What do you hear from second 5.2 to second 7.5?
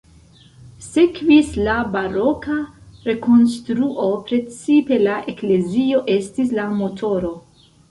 eklezio estis la motoro.